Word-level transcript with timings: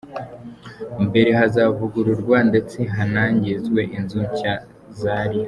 mbere 1.07 1.29
hazavugururwa 1.39 2.37
ndetse 2.49 2.77
hanarangizwe 2.95 3.81
inzu 3.97 4.19
nshya 4.27 4.53
zari 5.01 5.37